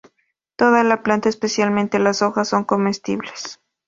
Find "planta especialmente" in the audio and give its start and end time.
1.03-1.99